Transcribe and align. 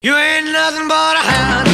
You 0.00 0.16
ain't 0.16 0.52
nothing 0.52 0.86
but 0.86 1.16
a 1.16 1.18
hound 1.18 1.67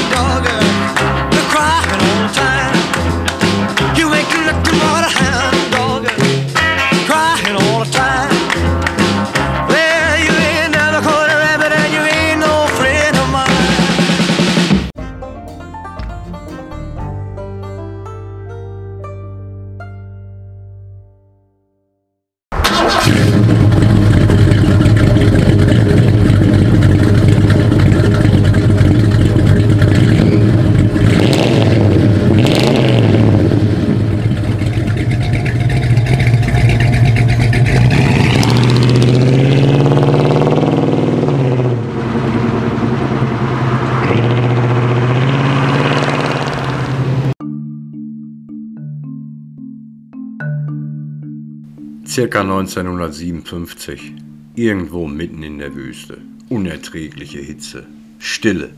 Circa 52.07 52.43
1957. 52.43 54.13
Irgendwo 54.55 55.07
mitten 55.07 55.43
in 55.43 55.59
der 55.59 55.75
Wüste. 55.75 56.19
Unerträgliche 56.51 57.39
Hitze. 57.39 57.87
Stille. 58.19 58.71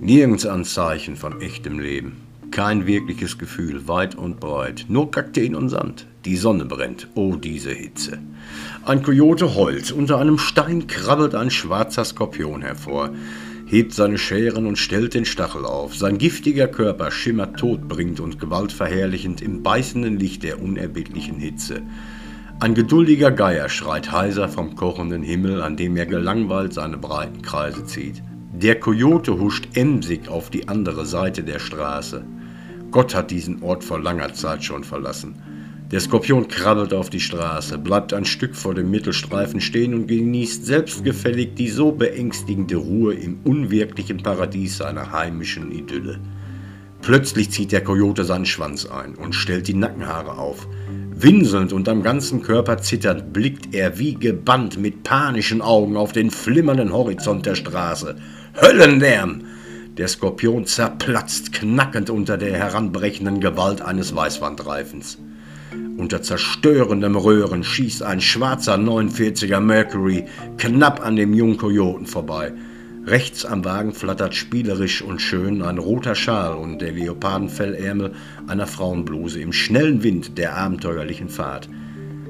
Nirgends 0.00 0.44
Anzeichen 0.44 1.16
von 1.16 1.40
echtem 1.40 1.78
Leben. 1.78 2.18
Kein 2.50 2.86
wirkliches 2.86 3.38
Gefühl, 3.38 3.88
weit 3.88 4.14
und 4.14 4.40
breit. 4.40 4.84
Nur 4.88 5.10
Kakteen 5.10 5.54
und 5.54 5.70
Sand. 5.70 6.06
Die 6.26 6.36
Sonne 6.36 6.66
brennt. 6.66 7.08
Oh, 7.14 7.34
diese 7.34 7.70
Hitze. 7.72 8.18
Ein 8.84 9.02
Kojote 9.02 9.54
heult. 9.54 9.90
Unter 9.90 10.18
einem 10.18 10.38
Stein 10.38 10.86
krabbelt 10.86 11.34
ein 11.34 11.50
schwarzer 11.50 12.04
Skorpion 12.04 12.60
hervor. 12.60 13.10
Hebt 13.64 13.94
seine 13.94 14.18
Scheren 14.18 14.66
und 14.66 14.76
stellt 14.76 15.14
den 15.14 15.24
Stachel 15.24 15.64
auf. 15.64 15.96
Sein 15.96 16.18
giftiger 16.18 16.68
Körper 16.68 17.10
schimmert 17.10 17.58
todbringend 17.58 18.20
und 18.20 18.38
gewaltverherrlichend 18.38 19.40
im 19.40 19.62
beißenden 19.62 20.18
Licht 20.18 20.42
der 20.42 20.62
unerbittlichen 20.62 21.38
Hitze. 21.38 21.82
Ein 22.58 22.74
geduldiger 22.74 23.32
Geier 23.32 23.68
schreit 23.68 24.10
heiser 24.10 24.48
vom 24.48 24.76
kochenden 24.76 25.22
Himmel, 25.22 25.60
an 25.60 25.76
dem 25.76 25.94
er 25.94 26.06
gelangweilt 26.06 26.72
seine 26.72 26.96
breiten 26.96 27.42
Kreise 27.42 27.84
zieht. 27.84 28.22
Der 28.54 28.80
Kojote 28.80 29.38
huscht 29.38 29.76
emsig 29.76 30.28
auf 30.28 30.48
die 30.48 30.66
andere 30.66 31.04
Seite 31.04 31.42
der 31.42 31.58
Straße. 31.58 32.24
Gott 32.90 33.14
hat 33.14 33.30
diesen 33.30 33.62
Ort 33.62 33.84
vor 33.84 34.00
langer 34.00 34.32
Zeit 34.32 34.64
schon 34.64 34.84
verlassen. 34.84 35.34
Der 35.90 36.00
Skorpion 36.00 36.48
krabbelt 36.48 36.94
auf 36.94 37.10
die 37.10 37.20
Straße, 37.20 37.76
bleibt 37.76 38.14
ein 38.14 38.24
Stück 38.24 38.56
vor 38.56 38.74
dem 38.74 38.90
Mittelstreifen 38.90 39.60
stehen 39.60 39.92
und 39.92 40.06
genießt 40.06 40.64
selbstgefällig 40.64 41.56
die 41.56 41.68
so 41.68 41.92
beängstigende 41.92 42.76
Ruhe 42.76 43.12
im 43.12 43.38
unwirklichen 43.44 44.22
Paradies 44.22 44.78
seiner 44.78 45.12
heimischen 45.12 45.72
Idylle. 45.72 46.20
Plötzlich 47.02 47.50
zieht 47.50 47.72
der 47.72 47.84
Kojote 47.84 48.24
seinen 48.24 48.46
Schwanz 48.46 48.86
ein 48.86 49.14
und 49.14 49.34
stellt 49.34 49.68
die 49.68 49.74
Nackenhaare 49.74 50.38
auf. 50.38 50.66
Winselnd 51.18 51.72
und 51.72 51.88
am 51.88 52.02
ganzen 52.02 52.42
Körper 52.42 52.76
zitternd 52.76 53.32
blickt 53.32 53.74
er 53.74 53.98
wie 53.98 54.16
gebannt 54.16 54.78
mit 54.78 55.02
panischen 55.02 55.62
Augen 55.62 55.96
auf 55.96 56.12
den 56.12 56.30
flimmernden 56.30 56.92
Horizont 56.92 57.46
der 57.46 57.54
Straße. 57.54 58.16
Höllenlärm! 58.60 59.40
Der 59.96 60.08
Skorpion 60.08 60.66
zerplatzt 60.66 61.54
knackend 61.54 62.10
unter 62.10 62.36
der 62.36 62.52
heranbrechenden 62.52 63.40
Gewalt 63.40 63.80
eines 63.80 64.14
Weißwandreifens. 64.14 65.16
Unter 65.96 66.20
zerstörendem 66.20 67.16
Röhren 67.16 67.64
schießt 67.64 68.02
ein 68.02 68.20
schwarzer 68.20 68.74
49er 68.74 69.60
Mercury 69.60 70.26
knapp 70.58 71.02
an 71.02 71.16
dem 71.16 71.32
jungen 71.32 71.56
Kojoten 71.56 72.04
vorbei. 72.04 72.52
Rechts 73.06 73.44
am 73.44 73.64
Wagen 73.64 73.92
flattert 73.92 74.34
spielerisch 74.34 75.00
und 75.00 75.22
schön 75.22 75.62
ein 75.62 75.78
roter 75.78 76.16
Schal 76.16 76.54
und 76.54 76.80
der 76.80 76.90
Leopardenfellärmel 76.90 78.10
einer 78.48 78.66
Frauenbluse 78.66 79.40
im 79.40 79.52
schnellen 79.52 80.02
Wind 80.02 80.36
der 80.38 80.56
abenteuerlichen 80.56 81.28
Fahrt. 81.28 81.68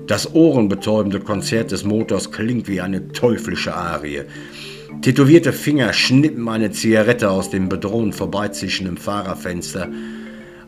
Das 0.07 0.35
ohrenbetäubende 0.35 1.21
Konzert 1.21 1.71
des 1.71 1.85
Motors 1.85 2.31
klingt 2.31 2.69
wie 2.69 2.83
eine 2.83 3.09
teuflische 3.09 3.75
Arie. 3.75 4.25
Tätowierte 5.01 5.55
Finger 5.55 5.95
schnippen 5.95 6.47
eine 6.47 6.71
Zigarette 6.73 7.31
aus 7.31 7.49
dem 7.49 7.71
bedrohend 7.71 8.15
vorbeizischenden 8.15 8.99
Fahrerfenster. 8.99 9.89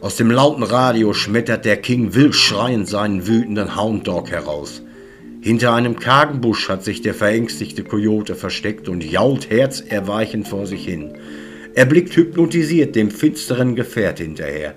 Aus 0.01 0.17
dem 0.17 0.31
lauten 0.31 0.63
Radio 0.63 1.13
schmettert 1.13 1.67
der 1.67 1.77
King 1.77 2.15
wild 2.15 2.35
schreiend 2.35 2.89
seinen 2.89 3.27
wütenden 3.27 3.77
Hound 3.77 4.09
Dog 4.09 4.31
heraus. 4.31 4.83
Hinter 5.49 5.73
einem 5.73 5.99
kargen 5.99 6.43
Busch 6.43 6.69
hat 6.69 6.85
sich 6.85 7.01
der 7.01 7.15
verängstigte 7.15 7.83
Kojote 7.83 8.35
versteckt 8.35 8.87
und 8.87 9.03
jault 9.03 9.49
herzerweichend 9.49 10.47
vor 10.47 10.67
sich 10.67 10.85
hin. 10.85 11.15
Er 11.75 11.87
blickt 11.87 12.15
hypnotisiert 12.15 12.95
dem 12.95 13.11
finsteren 13.11 13.75
Gefährt 13.75 14.19
hinterher. 14.19 14.75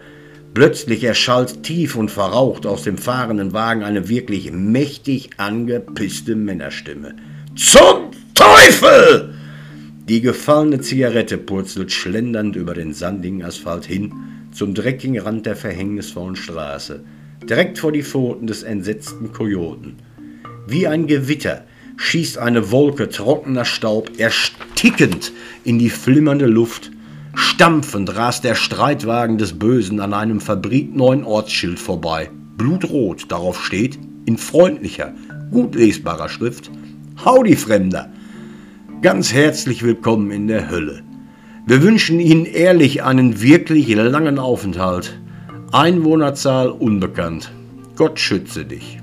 Plötzlich 0.53 1.03
erschallt 1.03 1.63
tief 1.63 1.97
und 1.97 2.09
verraucht 2.09 2.65
aus 2.65 2.83
dem 2.83 2.97
fahrenden 2.97 3.51
Wagen 3.51 3.83
eine 3.83 4.07
wirklich 4.07 4.49
mächtig 4.53 5.31
angepisste 5.35 6.37
Männerstimme. 6.37 7.17
Zum 7.53 8.11
Teufel! 8.33 9.33
Die 10.07 10.21
gefallene 10.21 10.79
Zigarette 10.79 11.37
purzelt 11.37 11.91
schlendernd 11.91 12.55
über 12.55 12.75
den 12.75 12.93
sandigen 12.93 13.43
Asphalt 13.43 13.83
hin 13.83 14.13
zum 14.53 14.73
dreckigen 14.73 15.19
Rand 15.19 15.45
der 15.45 15.57
verhängnisvollen 15.57 16.37
Straße, 16.37 17.03
direkt 17.43 17.77
vor 17.77 17.91
die 17.91 18.03
Pfoten 18.03 18.47
des 18.47 18.63
entsetzten 18.63 19.33
Kojoten. 19.33 19.97
Wie 20.67 20.87
ein 20.87 21.07
Gewitter 21.07 21.65
schießt 21.97 22.37
eine 22.37 22.71
Wolke 22.71 23.09
trockener 23.09 23.65
Staub 23.65 24.11
erstickend 24.17 25.31
in 25.63 25.79
die 25.79 25.89
flimmernde 25.89 26.45
Luft. 26.45 26.91
Stampfend 27.33 28.15
rast 28.15 28.43
der 28.43 28.55
Streitwagen 28.55 29.37
des 29.37 29.57
Bösen 29.57 29.99
an 29.99 30.13
einem 30.13 30.39
fabrikneuen 30.39 31.23
Ortsschild 31.23 31.79
vorbei. 31.79 32.29
Blutrot 32.57 33.31
darauf 33.31 33.63
steht, 33.63 33.97
in 34.25 34.37
freundlicher, 34.37 35.13
gut 35.51 35.75
lesbarer 35.75 36.29
Schrift, 36.29 36.69
Howdy 37.25 37.55
Fremder! 37.55 38.11
Ganz 39.01 39.33
herzlich 39.33 39.83
willkommen 39.83 40.31
in 40.31 40.47
der 40.47 40.69
Hölle. 40.69 41.01
Wir 41.65 41.81
wünschen 41.81 42.19
Ihnen 42.19 42.45
ehrlich 42.45 43.03
einen 43.03 43.41
wirklich 43.41 43.87
langen 43.95 44.37
Aufenthalt. 44.37 45.19
Einwohnerzahl 45.71 46.69
unbekannt. 46.69 47.51
Gott 47.95 48.19
schütze 48.19 48.65
dich. 48.65 48.99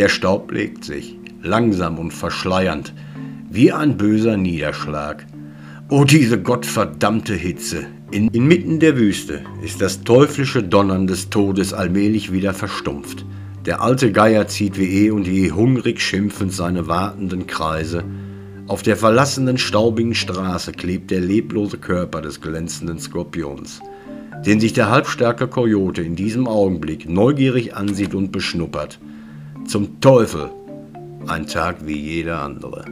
Der 0.00 0.08
Staub 0.08 0.50
legt 0.50 0.82
sich, 0.82 1.18
langsam 1.42 1.98
und 1.98 2.14
verschleiernd, 2.14 2.94
wie 3.50 3.70
ein 3.70 3.98
böser 3.98 4.38
Niederschlag. 4.38 5.26
O 5.90 6.04
diese 6.04 6.40
gottverdammte 6.40 7.34
Hitze! 7.34 7.84
In, 8.10 8.28
inmitten 8.28 8.80
der 8.80 8.96
Wüste 8.96 9.42
ist 9.62 9.82
das 9.82 10.02
teuflische 10.02 10.62
Donnern 10.62 11.06
des 11.06 11.28
Todes 11.28 11.74
allmählich 11.74 12.32
wieder 12.32 12.54
verstumpft. 12.54 13.26
Der 13.66 13.82
alte 13.82 14.10
Geier 14.10 14.48
zieht 14.48 14.78
wie 14.78 15.04
eh 15.04 15.10
und 15.10 15.26
je 15.26 15.50
hungrig 15.50 16.00
schimpfend 16.00 16.54
seine 16.54 16.88
wartenden 16.88 17.46
Kreise. 17.46 18.02
Auf 18.68 18.80
der 18.80 18.96
verlassenen 18.96 19.58
staubigen 19.58 20.14
Straße 20.14 20.72
klebt 20.72 21.10
der 21.10 21.20
leblose 21.20 21.76
Körper 21.76 22.22
des 22.22 22.40
glänzenden 22.40 22.98
Skorpions, 23.00 23.80
den 24.46 24.60
sich 24.60 24.72
der 24.72 24.88
halbstarke 24.88 25.46
Kojote 25.46 26.00
in 26.00 26.16
diesem 26.16 26.48
Augenblick 26.48 27.06
neugierig 27.06 27.76
ansieht 27.76 28.14
und 28.14 28.32
beschnuppert. 28.32 28.98
Zum 29.70 30.00
Teufel! 30.00 30.50
Ein 31.28 31.46
Tag 31.46 31.86
wie 31.86 31.96
jeder 31.96 32.40
andere. 32.40 32.84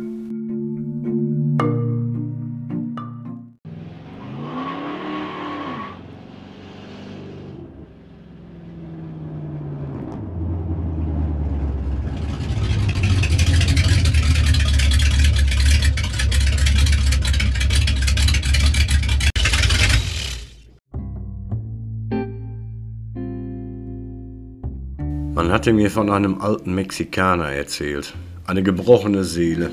Man 25.49 25.55
hatte 25.55 25.73
mir 25.73 25.91
von 25.91 26.11
einem 26.11 26.43
alten 26.43 26.75
Mexikaner 26.75 27.47
erzählt. 27.47 28.13
Eine 28.45 28.63
gebrochene 28.63 29.25
Seele. 29.25 29.71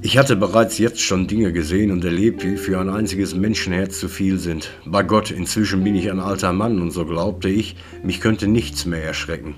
Ich 0.00 0.16
hatte 0.16 0.34
bereits 0.34 0.78
jetzt 0.78 1.02
schon 1.02 1.26
Dinge 1.26 1.52
gesehen 1.52 1.90
und 1.90 2.02
erlebt, 2.06 2.42
die 2.42 2.56
für 2.56 2.80
ein 2.80 2.88
einziges 2.88 3.34
Menschenherz 3.34 4.00
zu 4.00 4.08
viel 4.08 4.38
sind. 4.38 4.70
Bei 4.86 5.02
Gott, 5.02 5.30
inzwischen 5.30 5.84
bin 5.84 5.94
ich 5.94 6.10
ein 6.10 6.20
alter 6.20 6.54
Mann 6.54 6.80
und 6.80 6.90
so 6.90 7.04
glaubte 7.04 7.50
ich, 7.50 7.76
mich 8.02 8.22
könnte 8.22 8.48
nichts 8.48 8.86
mehr 8.86 9.04
erschrecken. 9.04 9.56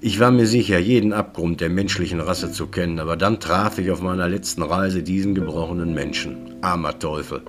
Ich 0.00 0.20
war 0.20 0.30
mir 0.30 0.46
sicher, 0.46 0.78
jeden 0.78 1.12
Abgrund 1.12 1.60
der 1.60 1.68
menschlichen 1.68 2.20
Rasse 2.20 2.50
zu 2.50 2.68
kennen, 2.68 2.98
aber 2.98 3.18
dann 3.18 3.40
traf 3.40 3.78
ich 3.78 3.90
auf 3.90 4.00
meiner 4.00 4.26
letzten 4.26 4.62
Reise 4.62 5.02
diesen 5.02 5.34
gebrochenen 5.34 5.92
Menschen. 5.92 6.54
Armer 6.62 6.98
Teufel. 6.98 7.42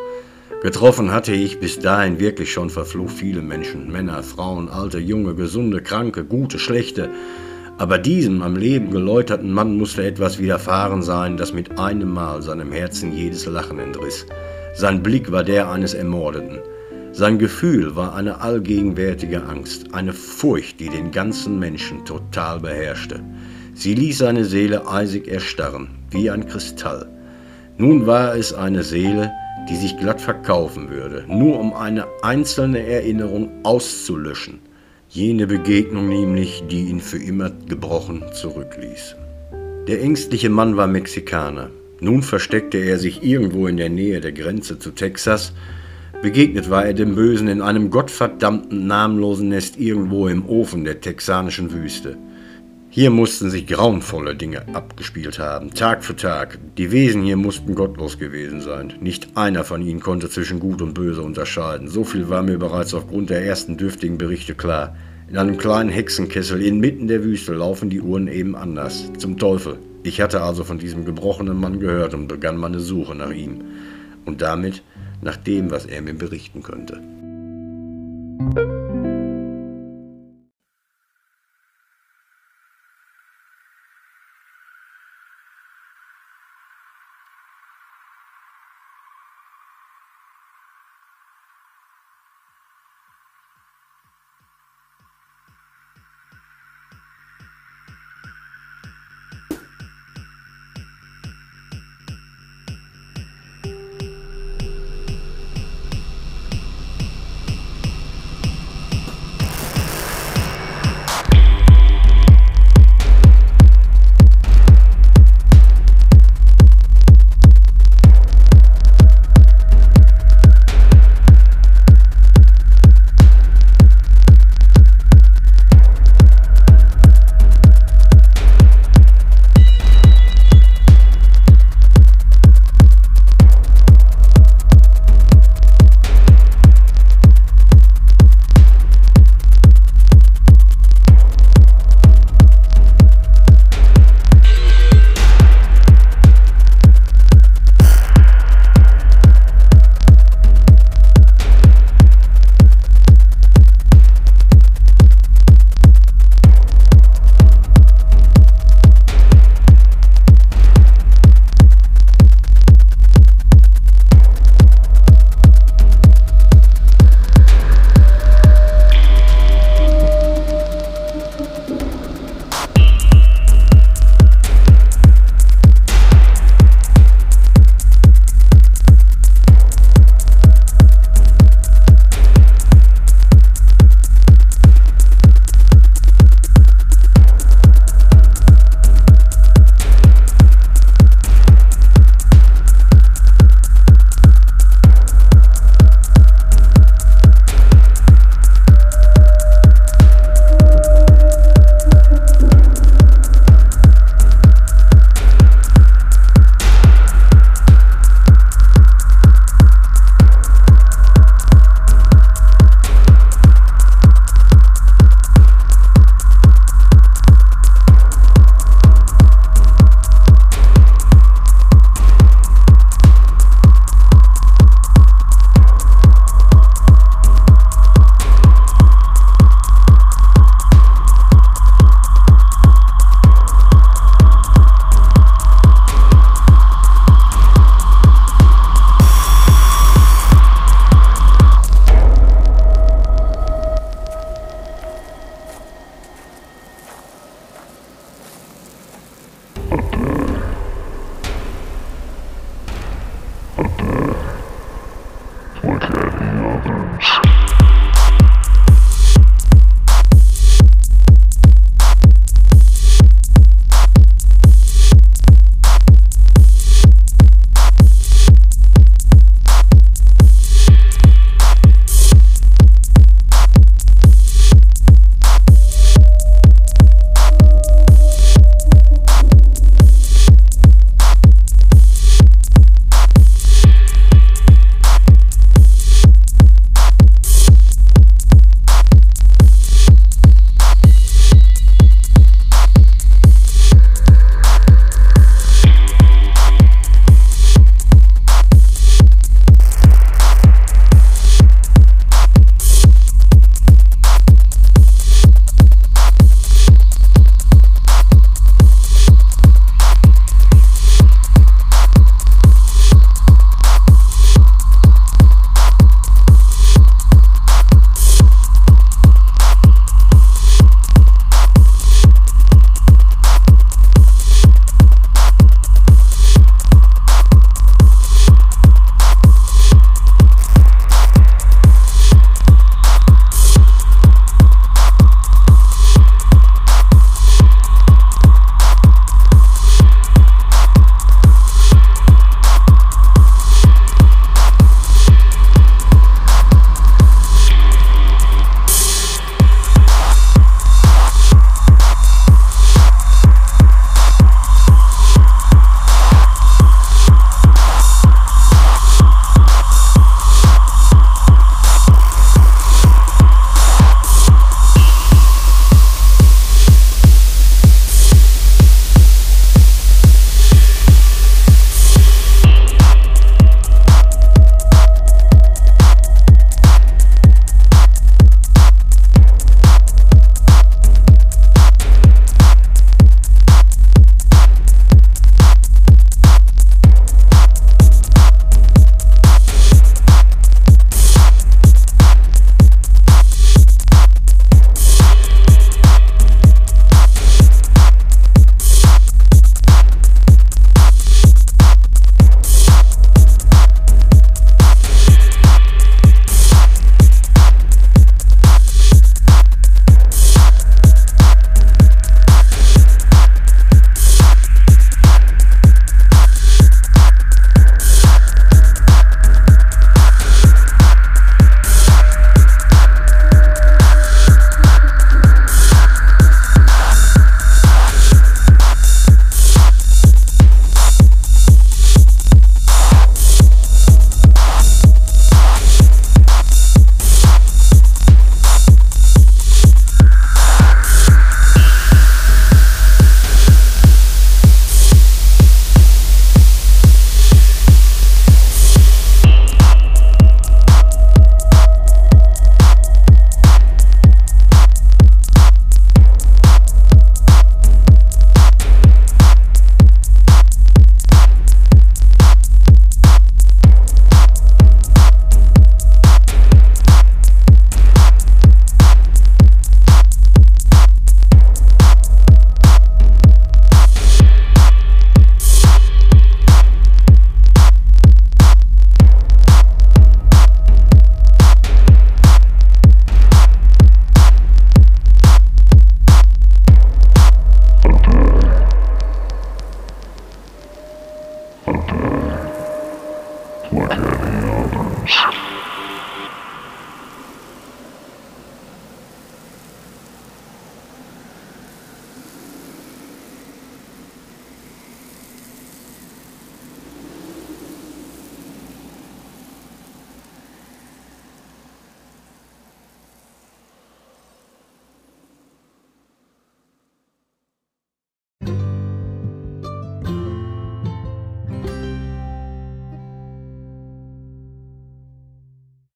Getroffen 0.61 1.13
hatte 1.13 1.31
ich 1.31 1.61
bis 1.61 1.79
dahin 1.79 2.19
wirklich 2.19 2.51
schon 2.51 2.69
verflucht 2.69 3.15
viele 3.15 3.41
Menschen, 3.41 3.89
Männer, 3.89 4.21
Frauen, 4.23 4.67
alte, 4.67 5.00
junge, 5.00 5.33
gesunde, 5.33 5.81
kranke, 5.81 6.25
gute, 6.25 6.59
schlechte. 6.59 7.09
Aber 7.77 7.97
diesem 7.97 8.41
am 8.41 8.57
Leben 8.57 8.91
geläuterten 8.91 9.53
Mann 9.53 9.77
musste 9.77 10.06
etwas 10.06 10.38
widerfahren 10.38 11.01
sein, 11.01 11.38
das 11.38 11.53
mit 11.53 11.79
einem 11.79 12.11
Mal 12.11 12.41
seinem 12.41 12.73
Herzen 12.73 13.13
jedes 13.13 13.45
Lachen 13.45 13.79
entriss. 13.79 14.25
Sein 14.75 15.01
Blick 15.01 15.31
war 15.31 15.45
der 15.45 15.71
eines 15.71 15.94
Ermordeten. 15.94 16.59
Sein 17.13 17.39
Gefühl 17.39 17.95
war 17.95 18.13
eine 18.13 18.41
allgegenwärtige 18.41 19.41
Angst, 19.44 19.94
eine 19.94 20.11
Furcht, 20.11 20.81
die 20.81 20.89
den 20.89 21.11
ganzen 21.11 21.57
Menschen 21.57 22.03
total 22.03 22.59
beherrschte. 22.59 23.21
Sie 23.75 23.94
ließ 23.94 24.17
seine 24.17 24.44
Seele 24.44 24.89
eisig 24.89 25.29
erstarren, 25.29 25.88
wie 26.11 26.29
ein 26.29 26.45
Kristall. 26.45 27.07
Nun 27.77 28.06
war 28.06 28.35
es 28.35 28.53
eine 28.53 28.83
Seele, 28.83 29.31
die 29.69 29.75
sich 29.75 29.98
glatt 29.98 30.19
verkaufen 30.19 30.89
würde, 30.89 31.25
nur 31.27 31.60
um 31.60 31.74
eine 31.74 32.06
einzelne 32.21 32.86
Erinnerung 32.86 33.51
auszulöschen. 33.63 34.60
Jene 35.10 35.48
Begegnung 35.48 36.10
nämlich, 36.10 36.63
die 36.69 36.89
ihn 36.89 37.00
für 37.00 37.18
immer 37.18 37.51
gebrochen 37.68 38.24
zurückließ. 38.33 39.16
Der 39.88 40.01
ängstliche 40.01 40.50
Mann 40.50 40.77
war 40.77 40.88
Mexikaner. 40.88 41.69
Nun 42.00 42.21
versteckte 42.21 42.77
er 42.77 43.00
sich 43.00 43.24
irgendwo 43.24 43.68
in 43.68 43.77
der 43.77 43.89
Nähe 43.89 44.21
der 44.21 44.31
Grenze 44.31 44.80
zu 44.80 44.92
Texas, 44.92 45.54
Begegnet 46.21 46.69
war 46.69 46.86
er 46.86 46.94
dem 46.94 47.16
Bösen 47.16 47.48
in 47.48 47.62
einem 47.62 47.89
gottverdammten 47.89 48.88
namenlosen 48.88 49.48
Nest 49.48 49.80
irgendwo 49.80 50.27
im 50.27 50.45
Ofen 50.50 50.83
der 50.83 51.00
texanischen 51.00 51.71
Wüste. 51.71 52.18
Hier 52.91 53.12
mussten 53.12 53.51
sich 53.51 53.68
grauenvolle 53.68 54.36
Dinge 54.36 54.63
abgespielt 54.74 55.38
haben, 55.38 55.75
Tag 55.75 56.03
für 56.03 56.15
Tag. 56.15 56.57
Die 56.75 56.91
Wesen 56.91 57.21
hier 57.21 57.38
mussten 57.38 57.75
gottlos 57.75 58.18
gewesen 58.18 58.62
sein. 58.62 58.94
Nicht 59.00 59.38
einer 59.38 59.63
von 59.63 59.83
ihnen 59.83 60.00
konnte 60.00 60.27
zwischen 60.27 60.59
Gut 60.59 60.81
und 60.81 60.95
Böse 60.95 61.21
unterscheiden. 61.21 61.88
So 61.88 62.03
viel 62.03 62.30
war 62.30 62.41
mir 62.41 62.57
bereits 62.57 62.95
aufgrund 62.95 63.30
der 63.30 63.45
ersten 63.45 63.77
dürftigen 63.77 64.18
Berichte 64.18 64.56
klar. 64.56 64.95
In 65.30 65.38
einem 65.38 65.57
kleinen 65.57 65.91
Hexenkessel 65.91 66.63
inmitten 66.63 67.07
der 67.07 67.24
Wüste 67.24 67.53
laufen 67.53 67.91
die 67.91 68.01
Uhren 68.01 68.27
eben 68.27 68.56
anders. 68.56 69.12
Zum 69.19 69.38
Teufel. 69.38 69.77
Ich 70.01 70.19
hatte 70.19 70.42
also 70.42 70.63
von 70.63 70.80
diesem 70.80 71.06
gebrochenen 71.06 71.59
Mann 71.59 71.80
gehört 71.80 72.15
und 72.15 72.27
begann 72.27 72.57
meine 72.57 72.80
Suche 72.80 73.13
nach 73.13 73.31
ihm. 73.31 73.62
Und 74.25 74.42
damit 74.42 74.81
nach 75.21 75.38
dem, 75.38 75.69
was 75.69 75.85
er 75.85 76.01
mir 76.01 76.15
berichten 76.15 76.63
könnte. 76.63 77.00